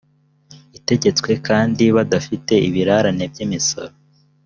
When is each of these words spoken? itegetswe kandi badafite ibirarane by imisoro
itegetswe 0.77 1.31
kandi 1.47 1.83
badafite 1.95 2.53
ibirarane 2.67 3.23
by 3.31 3.39
imisoro 3.45 3.93